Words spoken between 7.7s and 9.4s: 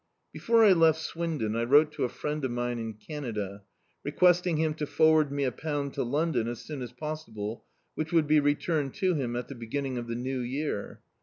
which would be returned to him